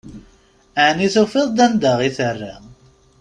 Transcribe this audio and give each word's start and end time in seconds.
Ɛni 0.85 1.07
tufiḍ-d 1.13 1.57
anda 1.65 1.91
i 2.07 2.09
terra? 2.17 2.55